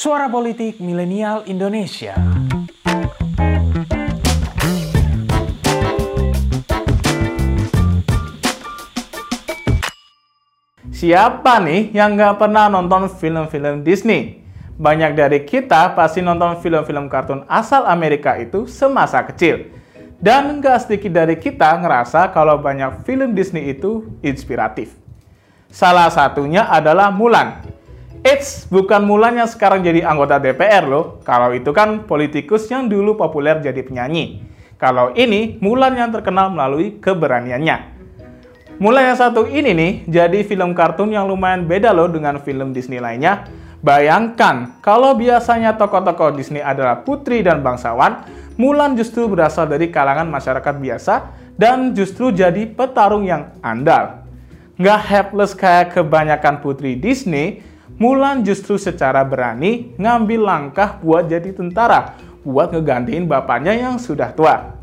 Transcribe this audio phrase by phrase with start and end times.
[0.00, 2.16] Suara Politik Milenial Indonesia.
[10.88, 14.40] Siapa nih yang nggak pernah nonton film-film Disney?
[14.80, 19.68] Banyak dari kita pasti nonton film-film kartun asal Amerika itu semasa kecil.
[20.16, 24.96] Dan nggak sedikit dari kita ngerasa kalau banyak film Disney itu inspiratif.
[25.68, 27.79] Salah satunya adalah Mulan.
[28.20, 31.24] Eits, bukan Mulan yang sekarang jadi anggota DPR loh.
[31.24, 34.44] Kalau itu kan politikus yang dulu populer jadi penyanyi.
[34.76, 37.96] Kalau ini, Mulan yang terkenal melalui keberaniannya.
[38.76, 43.00] Mulai yang satu ini nih, jadi film kartun yang lumayan beda loh dengan film Disney
[43.00, 43.48] lainnya.
[43.80, 48.28] Bayangkan, kalau biasanya tokoh-tokoh Disney adalah putri dan bangsawan,
[48.60, 51.14] Mulan justru berasal dari kalangan masyarakat biasa
[51.56, 54.28] dan justru jadi petarung yang andal.
[54.76, 57.69] Nggak helpless kayak kebanyakan putri Disney,
[58.00, 64.80] Mulan justru secara berani ngambil langkah buat jadi tentara, buat ngegantiin bapaknya yang sudah tua.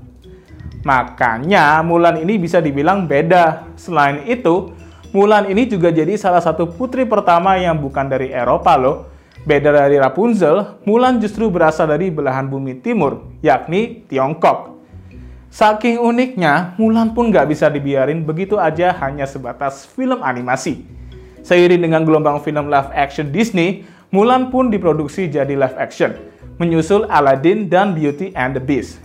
[0.85, 3.73] Makanya Mulan ini bisa dibilang beda.
[3.73, 4.69] Selain itu,
[5.17, 9.09] Mulan ini juga jadi salah satu putri pertama yang bukan dari Eropa loh.
[9.41, 14.77] Beda dari Rapunzel, Mulan justru berasal dari belahan bumi timur, yakni Tiongkok.
[15.49, 20.85] Saking uniknya, Mulan pun nggak bisa dibiarin begitu aja hanya sebatas film animasi.
[21.47, 26.15] Seiring dengan gelombang film live action Disney, Mulan pun diproduksi jadi live action,
[26.59, 29.03] menyusul Aladdin dan Beauty and the Beast.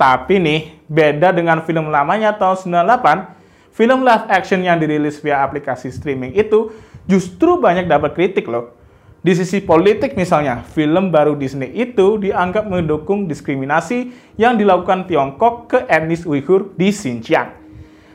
[0.00, 5.92] Tapi nih, beda dengan film lamanya tahun 98, film live action yang dirilis via aplikasi
[5.92, 6.72] streaming itu
[7.04, 8.72] justru banyak dapat kritik loh.
[9.20, 15.78] Di sisi politik misalnya, film baru Disney itu dianggap mendukung diskriminasi yang dilakukan Tiongkok ke
[15.84, 17.59] etnis Uighur di Xinjiang.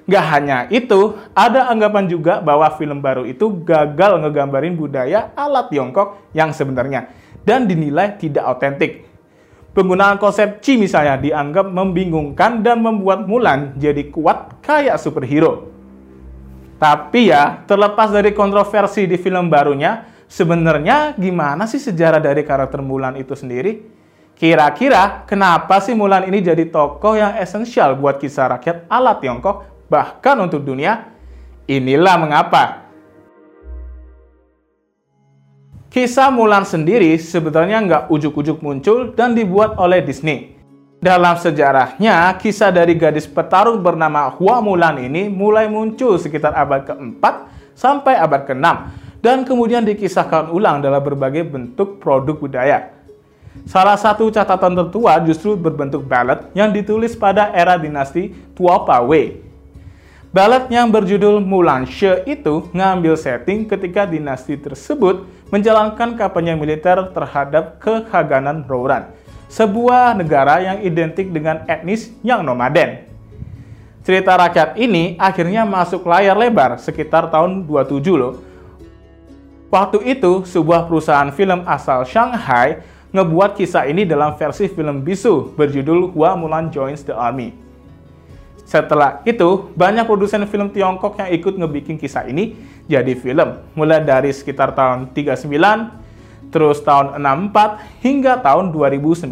[0.05, 6.29] Gak hanya itu, ada anggapan juga bahwa film baru itu gagal ngegambarin budaya ala Tiongkok
[6.29, 7.09] yang sebenarnya
[7.41, 9.05] dan dinilai tidak otentik.
[9.73, 15.67] Penggunaan konsep Chi misalnya dianggap membingungkan dan membuat Mulan jadi kuat kayak superhero.
[16.79, 23.19] Tapi ya, terlepas dari kontroversi di film barunya, sebenarnya gimana sih sejarah dari karakter Mulan
[23.19, 23.83] itu sendiri?
[24.35, 30.37] Kira-kira kenapa sih Mulan ini jadi tokoh yang esensial buat kisah rakyat ala Tiongkok, bahkan
[30.41, 31.13] untuk dunia?
[31.65, 32.85] Inilah mengapa.
[35.89, 40.59] Kisah Mulan sendiri sebetulnya nggak ujuk-ujuk muncul dan dibuat oleh Disney.
[40.99, 47.23] Dalam sejarahnya, kisah dari gadis petarung bernama Hua Mulan ini mulai muncul sekitar abad ke-4
[47.77, 48.67] sampai abad ke-6
[49.23, 52.91] dan kemudian dikisahkan ulang dalam berbagai bentuk produk budaya.
[53.63, 58.99] Salah satu catatan tertua justru berbentuk ballad yang ditulis pada era dinasti Tuopa
[60.35, 67.79] Ballad yang berjudul Mulan She itu ngambil setting ketika dinasti tersebut menjalankan kampanye militer terhadap
[67.79, 69.15] kehaganan Rouran,
[69.47, 73.07] sebuah negara yang identik dengan etnis yang nomaden.
[74.03, 78.43] Cerita rakyat ini akhirnya masuk layar lebar sekitar tahun 27 loh.
[79.71, 82.83] Waktu itu, sebuah perusahaan film asal Shanghai
[83.15, 87.64] ngebuat kisah ini dalam versi film bisu berjudul Hua Mulan Joins the Army.
[88.65, 92.57] Setelah itu, banyak produsen film Tiongkok yang ikut ngebikin kisah ini
[92.89, 93.61] jadi film.
[93.77, 95.45] Mulai dari sekitar tahun 39,
[96.49, 99.29] terus tahun 64, hingga tahun 2009.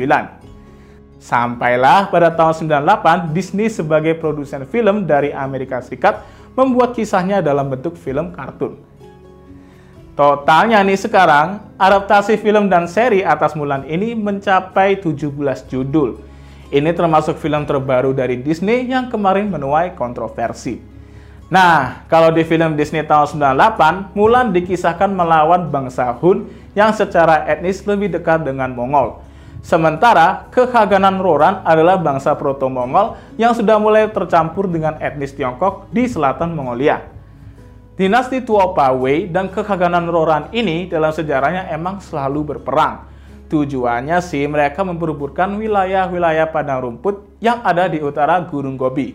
[1.17, 6.21] Sampailah pada tahun 98, Disney sebagai produsen film dari Amerika Serikat
[6.53, 8.77] membuat kisahnya dalam bentuk film kartun.
[10.13, 15.25] Totalnya nih sekarang, adaptasi film dan seri atas Mulan ini mencapai 17
[15.73, 16.21] judul
[16.73, 20.81] ini termasuk film terbaru dari Disney yang kemarin menuai kontroversi.
[21.53, 27.85] Nah, kalau di film Disney tahun 98, Mulan dikisahkan melawan bangsa Hun yang secara etnis
[27.85, 29.21] lebih dekat dengan Mongol.
[29.61, 36.57] Sementara, kehaganan Roran adalah bangsa proto-Mongol yang sudah mulai tercampur dengan etnis Tiongkok di selatan
[36.57, 37.05] Mongolia.
[37.93, 43.12] Dinasti Tuopa Wei dan kehaganan Roran ini dalam sejarahnya emang selalu berperang.
[43.53, 49.13] Tujuannya sih mereka memperebutkan wilayah-wilayah padang rumput yang ada di utara Gunung Gobi.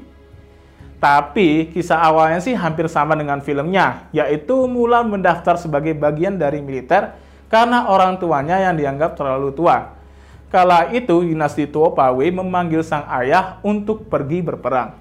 [1.02, 7.18] Tapi kisah awalnya sih hampir sama dengan filmnya, yaitu Mulan mendaftar sebagai bagian dari militer
[7.50, 9.98] karena orang tuanya yang dianggap terlalu tua.
[10.54, 14.94] Kala itu dinasti Tuopawe memanggil sang ayah untuk pergi berperang.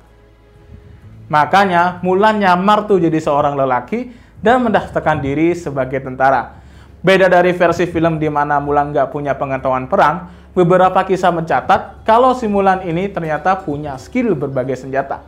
[1.29, 4.09] Makanya Mulan nyamar tuh jadi seorang lelaki
[4.41, 6.56] dan mendaftarkan diri sebagai tentara.
[7.01, 12.33] Beda dari versi film di mana Mulan nggak punya pengetahuan perang, beberapa kisah mencatat kalau
[12.33, 15.21] si Mulan ini ternyata punya skill berbagai senjata.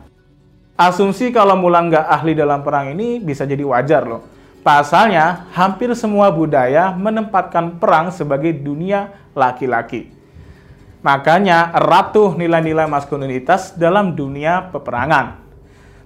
[0.74, 4.22] Asumsi kalau Mulan nggak ahli dalam perang ini bisa jadi wajar loh.
[4.60, 10.12] Pasalnya, hampir semua budaya menempatkan perang sebagai dunia laki-laki.
[11.00, 15.40] Makanya erat tuh nilai-nilai maskulinitas dalam dunia peperangan.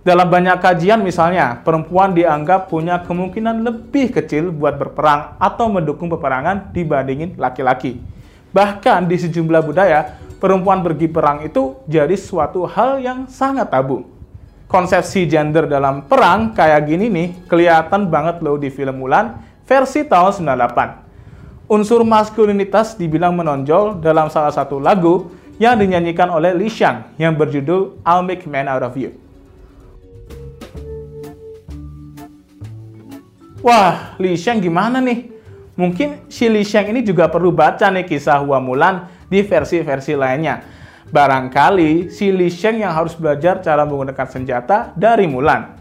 [0.05, 6.77] Dalam banyak kajian misalnya, perempuan dianggap punya kemungkinan lebih kecil buat berperang atau mendukung peperangan
[6.77, 7.97] dibandingin laki-laki.
[8.53, 14.05] Bahkan di sejumlah budaya, perempuan pergi perang itu jadi suatu hal yang sangat tabu.
[14.69, 20.45] Konsepsi gender dalam perang kayak gini nih, kelihatan banget loh di film Mulan versi tahun
[20.45, 21.05] 98
[21.65, 28.05] unsur maskulinitas dibilang menonjol dalam salah satu lagu yang dinyanyikan oleh Li Xiang yang berjudul
[28.05, 29.24] I'll Make Man Out of You.
[33.65, 35.33] Wah, Li Xiang gimana nih?
[35.81, 40.61] Mungkin si Li Xiang ini juga perlu baca nih kisah Hua Mulan di versi-versi lainnya.
[41.09, 45.81] Barangkali si Li Xiang yang harus belajar cara menggunakan senjata dari Mulan.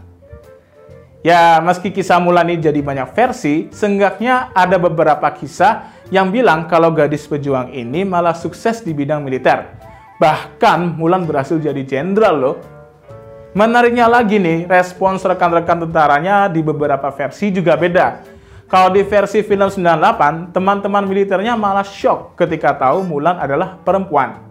[1.20, 6.88] Ya, meski kisah Mulan ini jadi banyak versi, seenggaknya ada beberapa kisah yang bilang kalau
[6.88, 9.76] gadis pejuang ini malah sukses di bidang militer.
[10.16, 12.56] Bahkan Mulan berhasil jadi jenderal loh.
[13.54, 18.26] Menariknya lagi nih, respons rekan-rekan tentaranya di beberapa versi juga beda.
[18.66, 24.42] Kalau di versi film 98, teman-teman militernya malah shock ketika tahu Mulan adalah perempuan.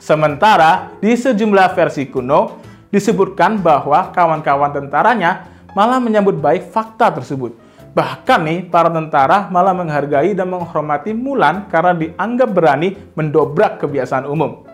[0.00, 2.56] Sementara di sejumlah versi kuno
[2.88, 5.44] disebutkan bahwa kawan-kawan tentaranya
[5.76, 7.52] malah menyambut baik fakta tersebut.
[7.92, 14.64] Bahkan nih, para tentara malah menghargai dan menghormati Mulan karena dianggap berani mendobrak kebiasaan umum.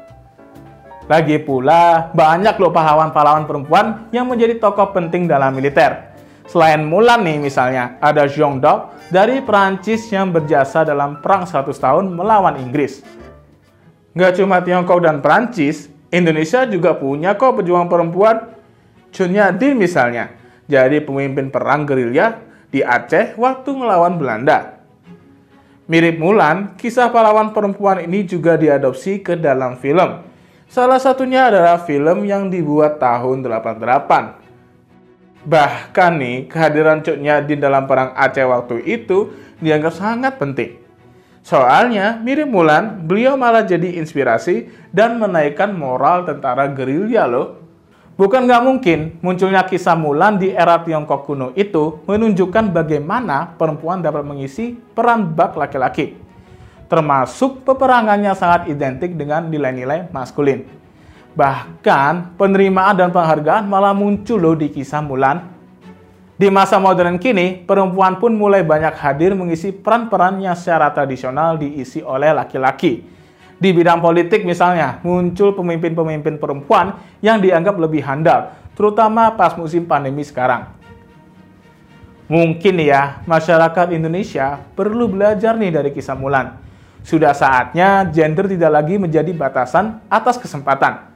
[1.05, 6.17] Lagi pula, banyak loh pahlawan-pahlawan perempuan yang menjadi tokoh penting dalam militer.
[6.49, 12.09] Selain Mulan nih misalnya, ada Jeong Dok dari Perancis yang berjasa dalam Perang 100 tahun
[12.09, 13.05] melawan Inggris.
[14.17, 18.57] Nggak cuma Tiongkok dan Perancis, Indonesia juga punya kok pejuang perempuan.
[19.13, 20.33] Chun Yadin misalnya,
[20.65, 22.41] jadi pemimpin perang gerilya
[22.73, 24.81] di Aceh waktu melawan Belanda.
[25.85, 30.33] Mirip Mulan, kisah pahlawan perempuan ini juga diadopsi ke dalam film.
[30.69, 34.45] Salah satunya adalah film yang dibuat tahun 88.
[35.45, 39.29] Bahkan nih, kehadiran Cuk di dalam perang Aceh waktu itu
[39.61, 40.81] dianggap sangat penting.
[41.45, 47.61] Soalnya, mirip Mulan, beliau malah jadi inspirasi dan menaikkan moral tentara gerilya loh.
[48.17, 54.25] Bukan nggak mungkin munculnya kisah Mulan di era Tiongkok kuno itu menunjukkan bagaimana perempuan dapat
[54.25, 56.24] mengisi peran bak laki-laki.
[56.87, 60.65] Termasuk peperangannya sangat identik dengan nilai-nilai maskulin.
[61.35, 65.51] Bahkan penerimaan dan penghargaan malah muncul loh di kisah Mulan.
[66.35, 72.03] Di masa modern kini, perempuan pun mulai banyak hadir mengisi peran-peran yang secara tradisional diisi
[72.03, 73.15] oleh laki-laki
[73.55, 80.27] di bidang politik misalnya, muncul pemimpin-pemimpin perempuan yang dianggap lebih handal, terutama pas musim pandemi
[80.27, 80.75] sekarang.
[82.27, 86.64] Mungkin ya, masyarakat Indonesia perlu belajar nih dari kisah Mulan.
[87.05, 91.13] Sudah saatnya gender tidak lagi menjadi batasan atas kesempatan.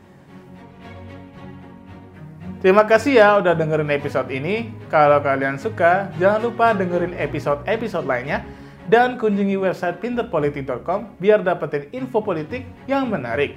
[2.61, 4.69] Terima kasih ya udah dengerin episode ini.
[4.93, 8.45] Kalau kalian suka, jangan lupa dengerin episode-episode lainnya
[8.91, 13.57] dan kunjungi website pinterpolitik.com biar dapetin info politik yang menarik.